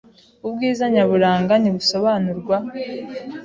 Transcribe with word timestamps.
Ubwiza 0.47 0.83
nyaburanga 0.93 1.53
ntibusobanurwa. 1.57 2.57